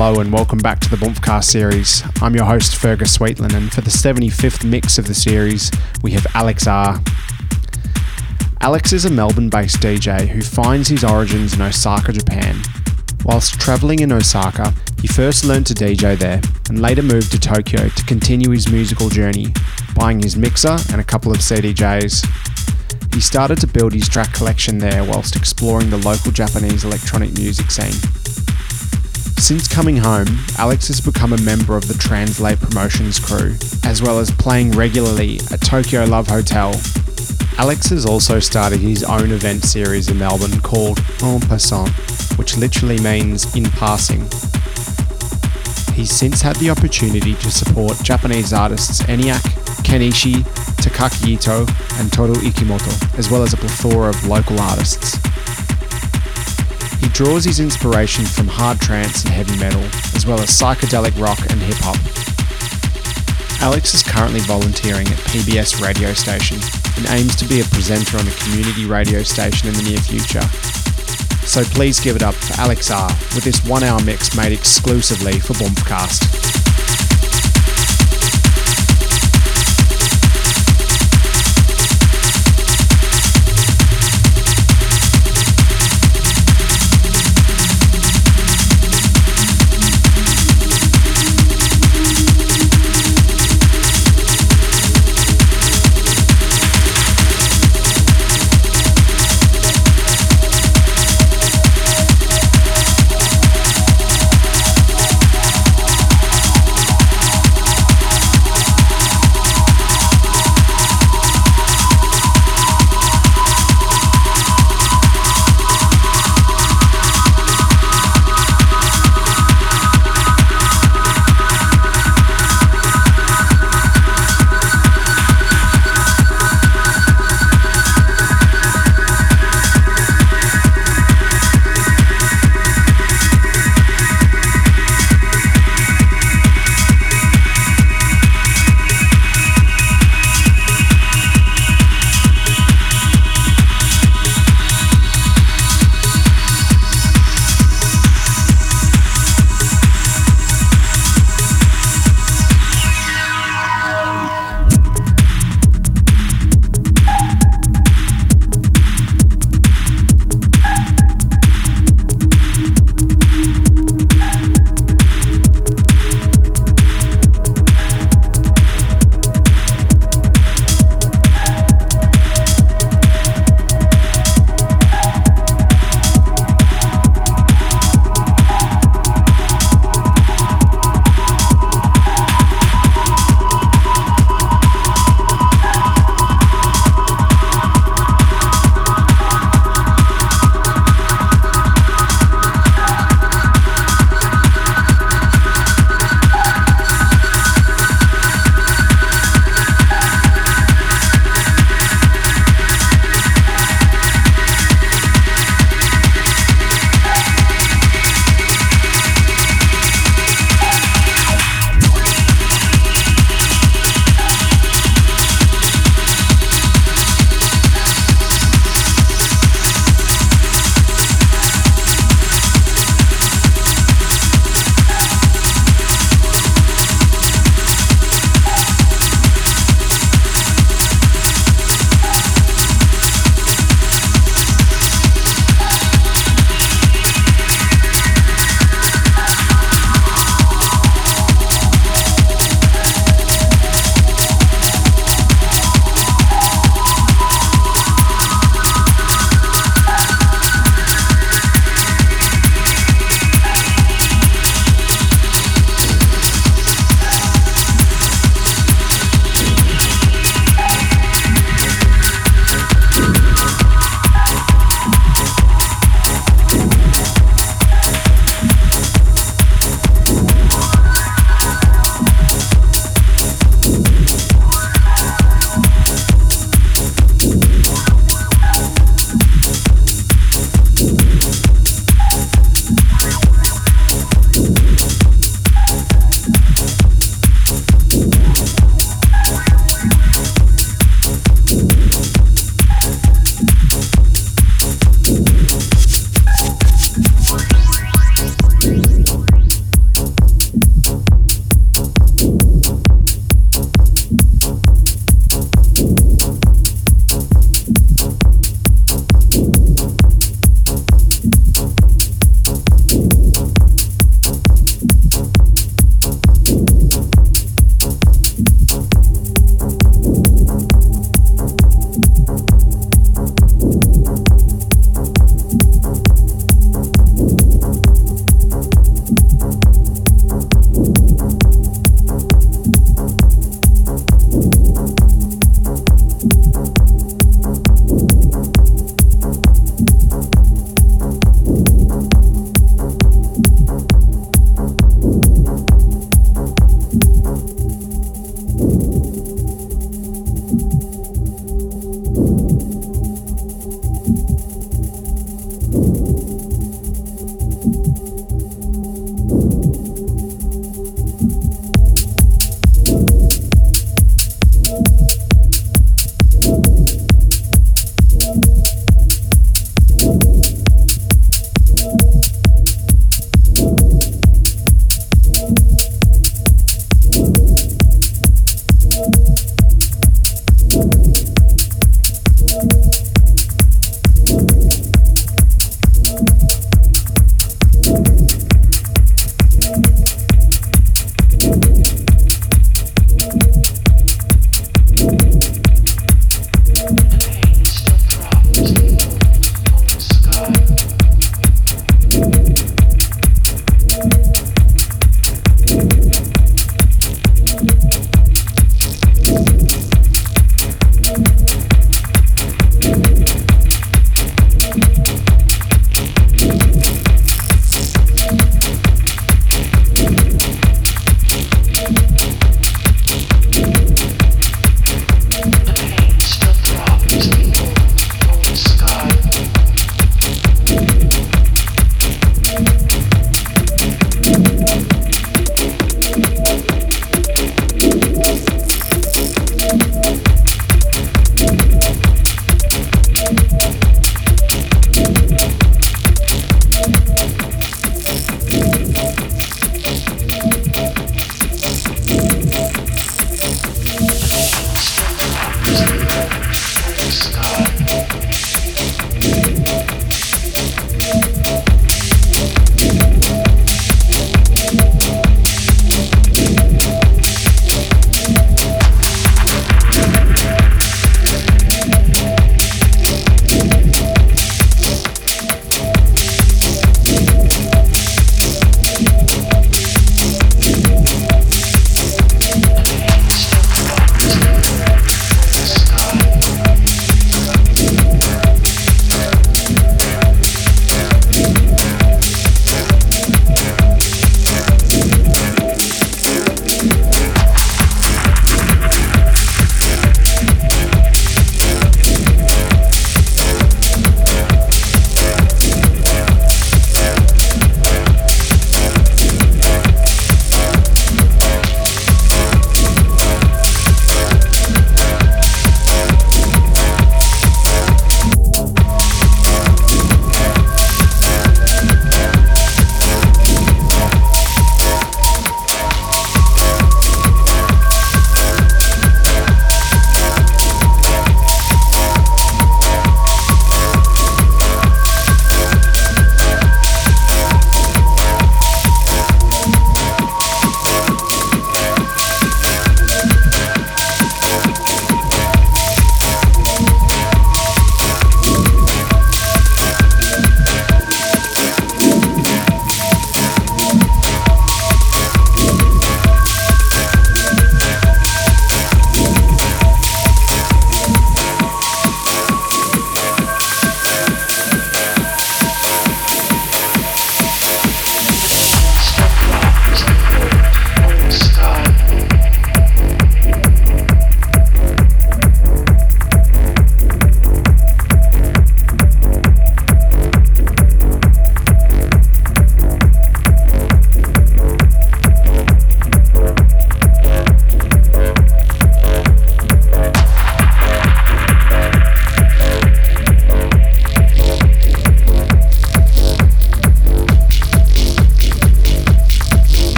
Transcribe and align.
Hello 0.00 0.20
and 0.20 0.32
welcome 0.32 0.60
back 0.60 0.78
to 0.78 0.88
the 0.88 0.96
Bumpcast 0.96 1.42
series. 1.42 2.04
I'm 2.22 2.32
your 2.36 2.44
host 2.44 2.76
Fergus 2.76 3.18
Sweetland, 3.18 3.52
and 3.52 3.72
for 3.72 3.80
the 3.80 3.90
75th 3.90 4.64
mix 4.64 4.96
of 4.96 5.08
the 5.08 5.12
series, 5.12 5.72
we 6.04 6.12
have 6.12 6.24
Alex 6.34 6.68
R. 6.68 7.02
Alex 8.60 8.92
is 8.92 9.06
a 9.06 9.10
Melbourne 9.10 9.50
based 9.50 9.78
DJ 9.78 10.28
who 10.28 10.40
finds 10.40 10.88
his 10.88 11.02
origins 11.02 11.54
in 11.54 11.62
Osaka, 11.62 12.12
Japan. 12.12 12.62
Whilst 13.24 13.58
travelling 13.60 13.98
in 13.98 14.12
Osaka, 14.12 14.72
he 15.00 15.08
first 15.08 15.44
learned 15.44 15.66
to 15.66 15.74
DJ 15.74 16.16
there 16.16 16.40
and 16.68 16.80
later 16.80 17.02
moved 17.02 17.32
to 17.32 17.40
Tokyo 17.40 17.88
to 17.88 18.04
continue 18.04 18.50
his 18.50 18.70
musical 18.70 19.08
journey, 19.08 19.48
buying 19.96 20.20
his 20.20 20.36
mixer 20.36 20.78
and 20.92 21.00
a 21.00 21.04
couple 21.04 21.32
of 21.32 21.38
CDJs. 21.38 22.24
He 23.12 23.20
started 23.20 23.58
to 23.62 23.66
build 23.66 23.94
his 23.94 24.08
track 24.08 24.32
collection 24.32 24.78
there 24.78 25.02
whilst 25.02 25.34
exploring 25.34 25.90
the 25.90 25.98
local 25.98 26.30
Japanese 26.30 26.84
electronic 26.84 27.32
music 27.36 27.72
scene. 27.72 28.27
Since 29.38 29.68
coming 29.68 29.96
home, 29.96 30.26
Alex 30.58 30.88
has 30.88 31.00
become 31.00 31.32
a 31.32 31.40
member 31.40 31.76
of 31.76 31.86
the 31.86 31.94
Translate 31.94 32.60
Promotions 32.60 33.18
crew, 33.20 33.54
as 33.84 34.02
well 34.02 34.18
as 34.18 34.30
playing 34.32 34.72
regularly 34.72 35.38
at 35.50 35.62
Tokyo 35.62 36.04
Love 36.04 36.26
Hotel. 36.26 36.74
Alex 37.56 37.88
has 37.88 38.04
also 38.04 38.40
started 38.40 38.80
his 38.80 39.04
own 39.04 39.30
event 39.30 39.64
series 39.64 40.10
in 40.10 40.18
Melbourne 40.18 40.60
called 40.60 41.00
En 41.22 41.40
Passant, 41.40 41.88
which 42.36 42.58
literally 42.58 42.98
means 42.98 43.54
in 43.56 43.64
passing. 43.64 44.20
He's 45.94 46.10
since 46.10 46.42
had 46.42 46.56
the 46.56 46.70
opportunity 46.70 47.34
to 47.34 47.50
support 47.50 47.96
Japanese 48.02 48.52
artists 48.52 49.00
ENIAC, 49.04 49.40
Kenichi, 49.82 50.42
Takaaki 50.82 51.38
Itoh, 51.38 52.00
and 52.00 52.12
Toru 52.12 52.34
Ikimoto, 52.34 53.18
as 53.18 53.30
well 53.30 53.42
as 53.42 53.54
a 53.54 53.56
plethora 53.56 54.10
of 54.10 54.26
local 54.26 54.60
artists. 54.60 55.16
He 57.00 57.08
draws 57.08 57.44
his 57.44 57.60
inspiration 57.60 58.24
from 58.24 58.48
hard 58.48 58.80
trance 58.80 59.24
and 59.24 59.32
heavy 59.32 59.56
metal, 59.58 59.82
as 60.14 60.26
well 60.26 60.40
as 60.40 60.50
psychedelic 60.50 61.18
rock 61.20 61.38
and 61.50 61.60
hip 61.60 61.78
hop. 61.80 61.98
Alex 63.60 63.94
is 63.94 64.02
currently 64.02 64.40
volunteering 64.40 65.06
at 65.08 65.18
PBS 65.30 65.82
radio 65.82 66.12
station 66.12 66.58
and 66.96 67.06
aims 67.10 67.34
to 67.36 67.44
be 67.44 67.60
a 67.60 67.64
presenter 67.64 68.16
on 68.18 68.26
a 68.26 68.30
community 68.42 68.86
radio 68.86 69.22
station 69.22 69.68
in 69.68 69.74
the 69.74 69.82
near 69.82 69.98
future. 69.98 70.46
So 71.46 71.64
please 71.64 71.98
give 71.98 72.14
it 72.14 72.22
up 72.22 72.34
for 72.34 72.60
Alex 72.60 72.90
R 72.90 73.08
with 73.34 73.42
this 73.42 73.64
one 73.64 73.82
hour 73.82 74.00
mix 74.04 74.36
made 74.36 74.52
exclusively 74.52 75.40
for 75.40 75.54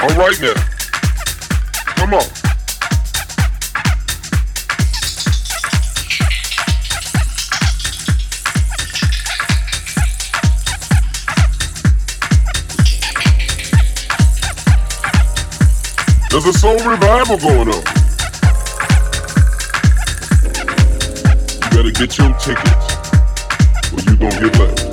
All 0.00 0.08
right 0.10 0.40
now. 0.40 0.54
Come 1.96 2.14
on. 2.14 2.22
There's 16.30 16.46
a 16.46 16.52
soul 16.52 16.78
revival 16.88 17.38
going 17.38 17.68
on. 17.68 17.82
You 21.64 21.70
better 21.70 21.90
get 21.90 22.16
your 22.16 22.32
tickets, 22.38 22.86
or 23.92 24.00
you 24.00 24.16
gonna 24.16 24.48
get 24.48 24.58
left. 24.60 24.87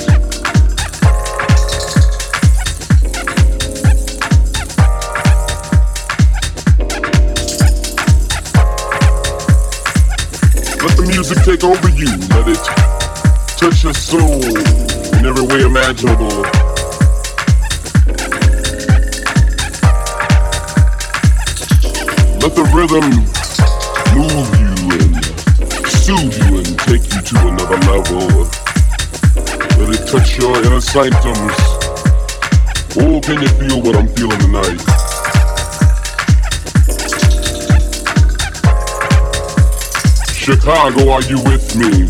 Music 11.28 11.44
take 11.44 11.64
over 11.64 11.90
you. 11.90 12.06
Let 12.30 12.48
it 12.48 12.64
touch 13.58 13.84
your 13.84 13.94
soul 13.94 14.44
in 15.18 15.26
every 15.26 15.46
way 15.48 15.62
imaginable. 15.62 16.44
Let 22.42 22.54
the 22.54 22.66
rhythm 22.76 23.10
move 24.14 24.50
you 24.60 24.74
and 24.94 25.88
soothe 25.88 26.38
you 26.46 26.58
and 26.60 26.80
take 26.80 27.06
you 27.12 27.22
to 27.22 27.48
another 27.48 27.78
level. 27.90 28.46
Let 29.80 30.00
it 30.00 30.08
touch 30.08 30.38
your 30.38 30.56
inner 30.64 30.82
sanctums. 30.82 31.58
Oh, 32.98 33.20
can 33.22 33.42
you 33.42 33.48
feel 33.48 33.82
what 33.82 33.96
I'm 33.96 34.08
feeling 34.10 34.40
tonight? 34.40 34.95
Chicago, 40.46 41.10
are 41.10 41.24
you 41.24 41.42
with 41.42 41.76
me? 41.76 42.06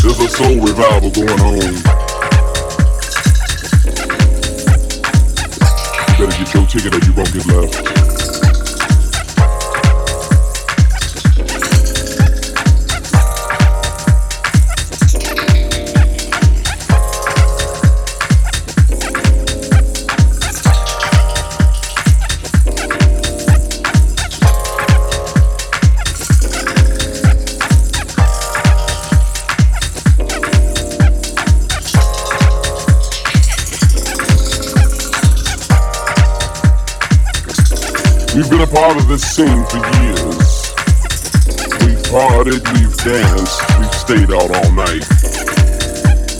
There's 0.00 0.20
a 0.20 0.28
soul 0.28 0.60
revival 0.60 1.10
going 1.10 1.40
on. 1.40 1.82
Better 6.16 6.38
get 6.38 6.54
your 6.54 6.66
ticket 6.66 6.94
or 6.94 7.04
you 7.04 7.12
won't 7.14 7.32
get 7.32 7.46
left. 7.46 7.93
Part 38.74 38.96
of 38.96 39.06
this 39.06 39.22
scene 39.22 39.64
for 39.66 39.78
years. 40.02 40.74
We've 41.78 42.02
partied, 42.10 42.64
we've 42.74 42.96
danced, 43.06 43.62
we've 43.78 43.94
stayed 43.94 44.32
out 44.34 44.50
all 44.50 44.72
night. 44.72 45.06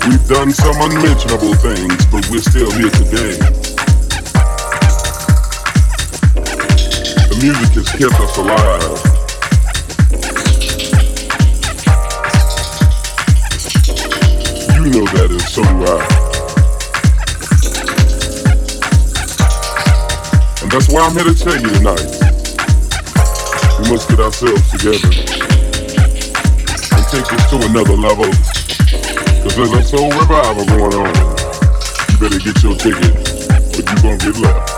We've 0.09 0.27
done 0.27 0.51
some 0.51 0.75
unmentionable 0.83 1.55
things, 1.55 2.05
but 2.07 2.29
we're 2.31 2.43
still 2.43 2.73
here 2.73 2.91
today. 2.91 3.39
The 7.31 7.39
music 7.41 7.71
has 7.79 7.89
kept 7.93 8.19
us 8.19 8.37
alive. 8.37 8.99
You 14.75 14.91
know 14.91 15.07
that, 15.07 15.31
so 15.49 15.63
do 15.63 15.69
I. 15.87 15.89
And 20.63 20.73
that's 20.73 20.89
why 20.89 21.07
I'm 21.07 21.13
here 21.13 21.33
to 21.33 21.35
tell 21.35 21.61
you 21.61 21.71
tonight. 21.79 22.24
We 23.79 23.91
must 23.91 24.09
get 24.09 24.21
ourselves 24.21 24.71
together 24.71 25.09
and 26.93 27.05
take 27.11 27.27
this 27.27 27.51
to 27.51 27.57
another 27.67 27.97
level. 27.97 28.31
Cause 29.43 29.57
there's 29.57 29.73
a 29.73 29.83
soul 29.83 30.11
revival 30.11 30.65
going 30.67 30.95
on. 30.95 31.15
You 32.09 32.19
better 32.19 32.39
get 32.39 32.63
your 32.63 32.77
ticket 32.77 33.15
or 33.75 33.83
you 33.83 34.03
gonna 34.03 34.19
get 34.19 34.37
left. 34.39 34.74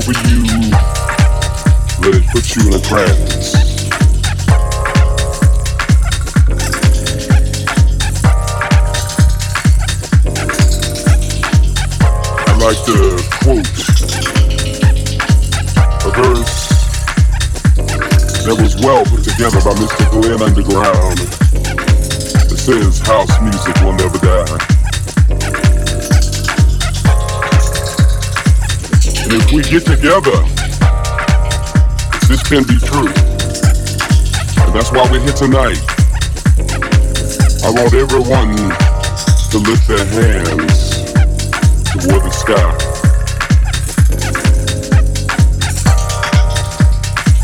Over 0.00 0.12
you. 0.28 0.42
Let 2.00 2.14
it 2.14 2.24
put 2.32 2.56
you 2.56 2.68
in 2.68 2.74
a 2.74 2.80
trance. 2.80 3.54
I'd 12.46 12.60
like 12.60 12.80
to 12.86 12.96
quote 13.42 13.68
a 16.02 16.10
verse 16.16 16.68
that 18.44 18.56
was 18.58 18.76
well 18.82 19.04
put 19.04 19.24
together 19.24 19.60
by 19.60 19.74
Mr. 19.74 20.10
Glenn 20.10 20.40
Underground. 20.40 21.20
It 22.50 22.58
says 22.58 23.00
house 23.00 23.40
music 23.42 23.76
will 23.82 23.92
never 23.92 24.18
die. 24.18 24.79
If 29.32 29.52
we 29.52 29.62
get 29.62 29.84
together, 29.86 30.42
this 32.26 32.42
can 32.42 32.64
be 32.66 32.78
true. 32.82 33.06
And 34.64 34.74
that's 34.74 34.90
why 34.90 35.06
we're 35.10 35.20
here 35.20 35.32
tonight. 35.32 35.78
I 37.62 37.70
want 37.70 37.94
everyone 37.94 38.56
to 39.50 39.58
lift 39.58 39.86
their 39.86 40.04
hands 40.04 41.04
toward 41.94 42.22
the 42.24 42.30
sky. 42.30 42.74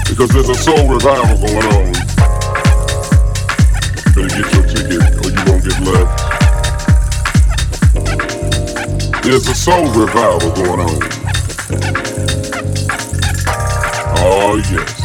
Because 0.09 0.31
there's 0.31 0.49
a 0.49 0.55
soul 0.55 0.89
revival 0.89 1.39
going 1.39 1.67
on. 1.67 1.93
Better 4.15 4.29
get 4.29 4.53
your 4.55 4.65
ticket 4.67 5.03
or 5.23 5.31
you 5.31 5.43
won't 5.47 5.63
get 5.63 5.79
left. 5.87 6.17
There's 9.23 9.47
a 9.47 9.55
soul 9.55 9.87
revival 9.93 10.51
going 10.53 10.81
on. 10.81 11.16
Oh, 14.29 14.57
yeah. 14.73 14.96